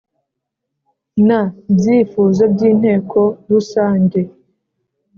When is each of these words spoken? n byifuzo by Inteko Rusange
n 1.27 1.29
byifuzo 1.75 2.43
by 2.53 2.61
Inteko 2.71 3.19
Rusange 3.49 4.19